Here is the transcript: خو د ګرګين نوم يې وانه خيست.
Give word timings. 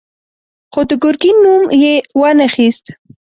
خو 0.73 0.81
د 0.89 0.91
ګرګين 1.03 1.37
نوم 1.45 1.63
يې 1.81 1.93
وانه 2.19 2.47
خيست. 2.53 2.85